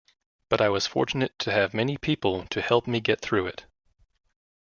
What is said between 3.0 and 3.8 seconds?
get through it.